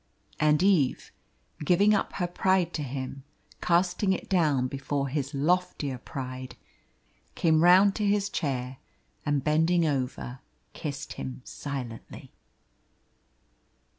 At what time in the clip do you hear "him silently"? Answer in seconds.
11.13-12.31